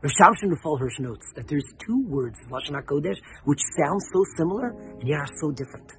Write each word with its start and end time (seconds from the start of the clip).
Rav 0.00 0.12
Shimshon 0.12 0.50
Rafael 0.50 0.76
Hirsch 0.76 1.00
notes 1.00 1.26
that 1.34 1.48
there's 1.48 1.64
two 1.84 2.04
words, 2.06 2.38
Lashon 2.52 2.80
HaKodesh, 2.80 3.16
which 3.44 3.60
sound 3.76 4.00
so 4.12 4.22
similar 4.36 4.68
and 4.68 5.08
yet 5.08 5.18
are 5.18 5.26
so 5.40 5.50
different. 5.50 5.90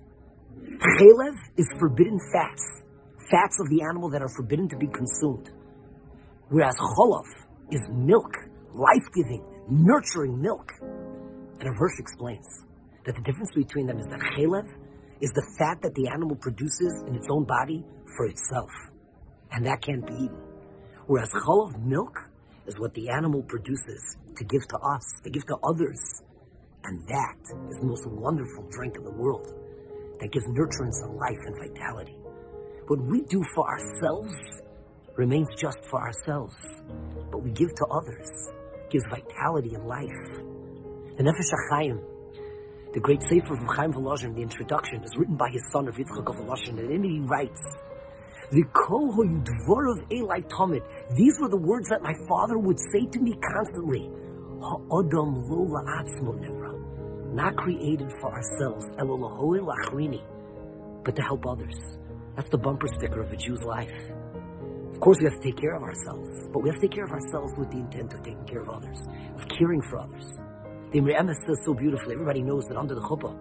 Chelev 0.98 1.36
is 1.58 1.68
forbidden 1.78 2.18
fats, 2.32 2.64
fats 3.30 3.60
of 3.60 3.70
the 3.70 3.82
animal 3.82 4.10
that 4.10 4.22
are 4.22 4.30
forbidden 4.30 4.70
to 4.70 4.78
be 4.78 4.88
consumed. 4.88 5.52
Whereas 6.48 6.76
Cholov 6.78 7.26
is 7.72 7.82
milk, 7.92 8.32
life-giving, 8.74 9.44
nurturing 9.70 10.42
milk. 10.42 10.72
And 10.80 11.68
Rav 11.68 11.76
Hirsch 11.78 12.00
explains 12.00 12.48
that 13.06 13.16
the 13.16 13.22
difference 13.22 13.52
between 13.54 13.86
them 13.86 14.00
is 14.00 14.08
that 14.08 14.22
Chelev 14.22 14.68
is 15.20 15.32
the 15.32 15.46
fat 15.58 15.82
that 15.82 15.94
the 15.96 16.08
animal 16.08 16.38
produces 16.38 17.04
in 17.06 17.16
its 17.16 17.28
own 17.30 17.44
body 17.44 17.84
for 18.16 18.28
itself. 18.28 18.72
And 19.52 19.66
that 19.66 19.82
can't 19.82 20.08
be 20.08 20.14
eaten. 20.14 20.40
Whereas 21.08 21.32
Cholov 21.34 21.84
milk 21.84 22.29
is 22.68 22.80
what 22.80 22.94
the 22.94 23.10
animal 23.10 23.44
produces 23.44 24.18
to 24.36 24.44
give 24.44 24.68
to 24.68 24.78
us, 24.78 25.22
to 25.24 25.30
give 25.30 25.46
to 25.48 25.58
others. 25.64 26.00
And 26.84 27.08
that 27.08 27.42
is 27.70 27.78
the 27.80 27.86
most 27.86 28.08
wonderful 28.08 28.68
drink 28.70 28.96
in 28.98 29.04
the 29.04 29.12
world 29.12 29.54
that 30.20 30.32
gives 30.32 30.46
nurturance 30.48 31.04
and 31.04 31.16
life 31.16 31.40
and 31.46 31.56
vitality. 31.58 32.18
What 32.88 33.02
we 33.02 33.22
do 33.22 33.44
for 33.54 33.68
ourselves 33.68 34.34
remains 35.16 35.48
just 35.56 35.86
for 35.90 36.02
ourselves. 36.02 36.56
But 37.32 37.44
we 37.44 37.52
give 37.52 37.74
to 37.76 37.86
others, 37.86 38.30
gives 38.90 39.06
vitality 39.10 39.76
and 39.76 39.86
life. 39.86 40.08
The 41.18 41.24
Nefesh 41.24 41.52
HaChaim, 41.72 42.00
the 42.94 43.00
great 43.00 43.22
Sefer 43.24 43.54
of 43.54 43.60
Chaim 43.76 43.94
Volozhin, 43.94 44.34
the 44.34 44.42
introduction, 44.42 45.04
is 45.04 45.16
written 45.18 45.36
by 45.36 45.50
his 45.50 45.62
son 45.72 45.88
of 45.88 45.96
Yitzchak 45.96 46.28
of 46.28 46.38
Volozhin, 46.38 46.80
and 46.80 46.90
in 46.90 47.04
it 47.04 47.10
he 47.10 47.20
writes, 47.20 47.62
These 48.52 48.66
were 51.40 51.50
the 51.50 51.62
words 51.62 51.90
that 51.90 52.02
my 52.02 52.14
father 52.28 52.58
would 52.58 52.80
say 52.92 53.06
to 53.06 53.20
me 53.20 53.36
constantly. 53.54 54.10
Not 57.32 57.56
created 57.58 58.12
for 58.20 58.34
ourselves, 58.34 58.86
but 61.06 61.16
to 61.16 61.22
help 61.22 61.46
others. 61.46 61.78
That's 62.36 62.50
the 62.50 62.58
bumper 62.58 62.88
sticker 62.98 63.22
of 63.22 63.32
a 63.32 63.38
Jew's 63.38 63.64
life. 63.64 63.94
Of 64.94 65.00
course, 65.00 65.20
we 65.20 65.26
have 65.26 65.40
to 65.40 65.44
take 65.44 65.58
care 65.58 65.76
of 65.76 65.84
ourselves, 65.84 66.50
but 66.52 66.64
we 66.64 66.70
have 66.70 66.80
to 66.80 66.88
take 66.88 66.96
care 66.96 67.06
of 67.06 67.12
ourselves 67.12 67.54
with 67.56 67.70
the 67.70 67.78
intent 67.78 68.14
of 68.14 68.24
taking 68.24 68.46
care 68.46 68.62
of 68.62 68.70
others, 68.70 69.00
of 69.36 69.48
caring 69.48 69.82
for 69.84 70.00
others. 70.00 70.26
The 70.92 70.98
Imre 70.98 71.36
says 71.46 71.62
so 71.64 71.76
beautifully, 71.76 72.16
everybody 72.16 72.42
knows 72.42 72.66
that 72.66 72.78
under 72.78 72.96
the 72.96 73.02
chuppah, 73.02 73.38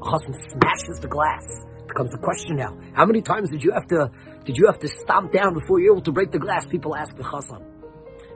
a 0.00 0.04
husband 0.08 0.36
smashes 0.52 1.00
the 1.00 1.08
glass. 1.08 1.66
Becomes 1.88 2.14
a 2.14 2.18
question 2.18 2.54
now. 2.54 2.77
How 2.98 3.06
many 3.06 3.22
times 3.22 3.50
did 3.50 3.62
you 3.62 3.70
have 3.70 3.86
to 3.94 4.10
did 4.44 4.56
you 4.58 4.66
have 4.66 4.80
to 4.80 4.88
stomp 4.88 5.30
down 5.30 5.54
before 5.54 5.78
you're 5.78 5.92
able 5.92 6.02
to 6.02 6.10
break 6.10 6.32
the 6.32 6.40
glass? 6.40 6.66
People 6.66 6.96
ask 6.96 7.16
the 7.16 7.22
chassan. 7.22 7.62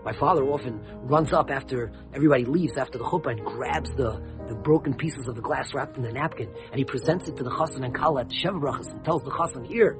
My 0.04 0.12
father 0.12 0.44
often 0.44 0.80
runs 1.02 1.32
up 1.32 1.50
after 1.50 1.90
everybody 2.14 2.44
leaves 2.44 2.76
after 2.76 2.96
the 2.96 3.02
chuppah 3.02 3.32
and 3.32 3.44
grabs 3.44 3.90
the, 3.96 4.22
the 4.46 4.54
broken 4.54 4.94
pieces 4.94 5.26
of 5.26 5.34
the 5.34 5.40
glass 5.40 5.74
wrapped 5.74 5.96
in 5.96 6.04
the 6.04 6.12
napkin 6.12 6.48
and 6.70 6.78
he 6.78 6.84
presents 6.84 7.26
it 7.28 7.36
to 7.38 7.42
the 7.42 7.50
chassan 7.50 7.84
and 7.84 7.92
kala 7.92 8.20
at 8.20 8.28
the 8.28 8.36
Sheva 8.36 8.60
Brachas 8.60 8.88
and 8.92 9.04
tells 9.04 9.24
the 9.24 9.32
chassan, 9.32 9.66
here, 9.66 9.98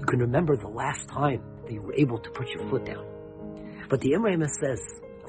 you 0.00 0.04
can 0.06 0.18
remember 0.18 0.56
the 0.56 0.66
last 0.66 1.08
time 1.08 1.40
that 1.66 1.72
you 1.72 1.82
were 1.82 1.94
able 1.94 2.18
to 2.18 2.30
put 2.30 2.48
your 2.48 2.68
foot 2.70 2.84
down. 2.84 3.06
But 3.88 4.00
the 4.00 4.14
Imre 4.14 4.36
says, 4.48 4.80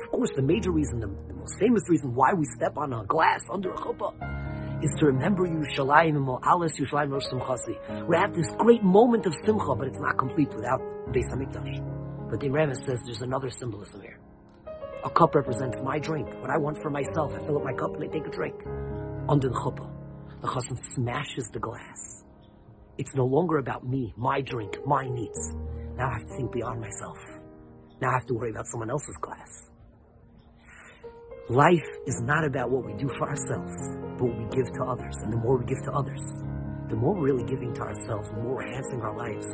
of 0.03 0.09
course, 0.09 0.31
the 0.35 0.41
major 0.41 0.71
reason, 0.71 0.99
the, 0.99 1.13
the, 1.27 1.35
most 1.35 1.59
famous 1.59 1.83
reason 1.89 2.15
why 2.15 2.33
we 2.33 2.45
step 2.45 2.75
on 2.77 2.91
a 2.91 3.05
glass 3.05 3.41
under 3.51 3.69
a 3.69 3.77
chuppah 3.77 4.52
is 4.83 4.91
to 4.99 5.05
remember 5.05 5.47
Yerushalayim 5.47 6.17
and 6.17 6.25
Mo'alis 6.25 6.77
Yerushalayim 6.77 7.11
Rosh 7.11 7.27
Simchasi. 7.31 8.05
We 8.05 8.17
have 8.17 8.35
this 8.35 8.51
great 8.57 8.83
moment 8.83 9.25
of 9.25 9.33
Simcha, 9.45 9.75
but 9.75 9.87
it's 9.87 9.99
not 9.99 10.17
complete 10.17 10.53
without 10.53 10.81
Beis 11.13 11.23
HaMikdash. 11.31 12.29
But 12.29 12.41
the 12.41 12.49
Rambam 12.49 12.75
says 12.85 12.99
there's 13.05 13.21
another 13.21 13.49
symbolism 13.49 14.01
here. 14.01 14.19
A 15.05 15.09
cup 15.09 15.35
represents 15.35 15.77
my 15.83 15.99
drink, 15.99 16.27
what 16.41 16.49
I 16.49 16.57
want 16.57 16.77
for 16.81 16.89
myself. 16.89 17.33
I 17.33 17.39
fill 17.45 17.57
up 17.57 17.63
my 17.63 17.73
cup 17.73 17.93
and 17.95 18.03
I 18.03 18.07
take 18.07 18.27
a 18.27 18.29
drink. 18.29 18.55
Under 19.29 19.47
the 19.47 19.55
chuppah, 19.55 19.89
the 20.41 20.47
chassan 20.47 20.77
smashes 20.93 21.49
the 21.53 21.59
glass. 21.59 22.23
It's 22.97 23.15
no 23.15 23.25
longer 23.25 23.59
about 23.59 23.87
me, 23.87 24.13
my 24.17 24.41
drink, 24.41 24.77
my 24.85 25.07
needs. 25.07 25.53
Now 25.95 26.09
I 26.09 26.13
have 26.19 26.27
to 26.27 26.35
think 26.35 26.51
beyond 26.51 26.81
myself. 26.81 27.17
Now 28.01 28.09
I 28.09 28.13
have 28.19 28.25
to 28.27 28.33
worry 28.33 28.51
about 28.51 28.67
someone 28.67 28.89
else's 28.89 29.15
glass. 29.21 29.69
Life 31.49 31.87
is 32.05 32.21
not 32.21 32.45
about 32.45 32.69
what 32.69 32.85
we 32.85 32.93
do 32.93 33.09
for 33.17 33.29
ourselves, 33.29 33.73
what 34.19 34.35
we 34.37 34.45
give 34.53 34.71
to 34.73 34.83
others. 34.83 35.15
And 35.23 35.33
the 35.33 35.37
more 35.37 35.57
we 35.57 35.65
give 35.65 35.81
to 35.83 35.91
others, 35.91 36.21
the 36.89 36.95
more 36.95 37.15
we're 37.15 37.33
really 37.33 37.45
giving 37.45 37.73
to 37.73 37.81
ourselves, 37.81 38.29
the 38.29 38.37
more 38.37 38.55
we're 38.55 38.67
enhancing 38.67 39.01
our 39.01 39.15
lives 39.17 39.47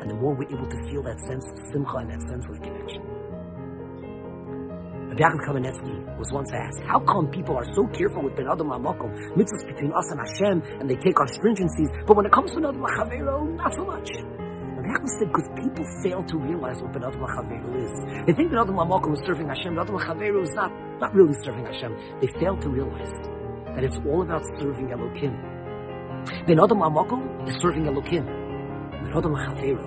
and 0.00 0.10
the 0.10 0.14
more 0.14 0.34
we're 0.34 0.46
able 0.46 0.68
to 0.68 0.80
feel 0.90 1.02
that 1.02 1.18
sense 1.26 1.44
of 1.50 1.58
simcha 1.72 1.96
and 1.98 2.10
that 2.10 2.22
sense 2.22 2.44
of 2.46 2.60
connection. 2.62 3.02
Rabbi 5.08 5.24
Yaakov 5.24 5.42
Kamenetsky 5.48 6.18
was 6.18 6.30
once 6.30 6.52
asked, 6.52 6.84
how 6.86 7.00
come 7.00 7.26
people 7.28 7.56
are 7.56 7.66
so 7.74 7.86
careful 7.88 8.22
with 8.22 8.36
Ben 8.36 8.46
Adam 8.46 8.68
HaMakom, 8.68 9.10
mitzvahs 9.34 9.66
between 9.66 9.92
us 9.92 10.06
and 10.12 10.20
Hashem, 10.20 10.62
and 10.80 10.88
they 10.88 10.96
take 10.96 11.18
our 11.18 11.26
stringencies, 11.26 11.90
but 12.06 12.16
when 12.16 12.26
it 12.26 12.32
comes 12.32 12.52
to 12.52 12.60
Ben 12.60 12.70
Adam 12.70 13.56
not 13.56 13.74
so 13.74 13.84
much. 13.84 14.10
Rabbi 14.14 14.86
Yaakov 14.86 15.10
said, 15.18 15.28
because 15.32 15.48
people 15.58 15.84
fail 16.04 16.22
to 16.22 16.38
realize 16.38 16.78
what 16.82 16.92
Ben 16.92 17.02
Adam 17.02 17.20
HaChavero 17.20 17.74
is. 17.82 18.26
They 18.26 18.34
think 18.34 18.52
Ben 18.52 18.60
Adam 18.60 18.76
HaMakom 18.76 19.14
is 19.14 19.22
serving 19.26 19.48
Hashem, 19.48 19.74
Ben 19.74 19.82
Adam 19.82 19.98
HaChavero 19.98 20.42
is 20.44 20.54
not, 20.54 20.70
not 21.00 21.14
really 21.14 21.34
serving 21.42 21.66
Hashem. 21.66 21.96
They 22.20 22.28
fail 22.38 22.56
to 22.60 22.68
realize 22.68 23.37
that 23.78 23.84
it's 23.84 23.98
all 24.10 24.22
about 24.22 24.42
serving 24.58 24.88
Elokim. 24.88 25.38
Ben 26.48 26.58
Adam 26.58 26.78
HaMakom 26.78 27.48
is 27.48 27.54
serving 27.62 27.84
Elokim. 27.84 28.26
Rodam 29.14 29.38
Chavero 29.38 29.86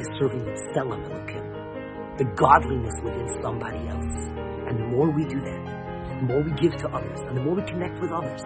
is 0.00 0.06
serving 0.16 0.44
Tselem 0.54 1.02
Elokim, 1.10 2.16
the 2.16 2.24
godliness 2.36 2.94
within 3.02 3.28
somebody 3.42 3.88
else. 3.88 4.30
And 4.68 4.78
the 4.78 4.84
more 4.84 5.10
we 5.10 5.24
do 5.24 5.40
that, 5.40 6.20
the 6.20 6.26
more 6.26 6.42
we 6.42 6.52
give 6.52 6.76
to 6.76 6.88
others, 6.90 7.20
and 7.26 7.36
the 7.36 7.42
more 7.42 7.56
we 7.56 7.62
connect 7.62 8.00
with 8.00 8.12
others, 8.12 8.42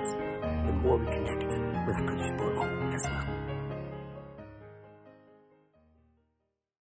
the 0.67 0.73
more 0.81 0.97
we 0.97 1.05
connect 1.05 1.45
with 1.45 1.97
HaKadosh 1.97 2.39
Baruch 2.39 2.95
as 2.95 3.05
well. 3.11 3.38